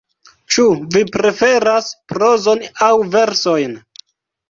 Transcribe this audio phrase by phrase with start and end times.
[0.55, 0.63] Ĉu
[0.95, 3.83] vi preferas prozon aŭ versojn?